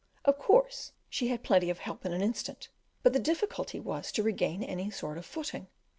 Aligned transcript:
Of 0.25 0.39
course, 0.39 0.93
she 1.11 1.27
had 1.27 1.43
plenty 1.43 1.69
of 1.69 1.77
help 1.77 2.07
in 2.07 2.11
an 2.11 2.23
instant, 2.23 2.69
but 3.03 3.13
the 3.13 3.19
difficulty 3.19 3.79
was 3.79 4.11
to 4.13 4.23
regain 4.23 4.63
any 4.63 4.89
sort 4.89 5.19
of 5.19 5.27
footing. 5.27 5.67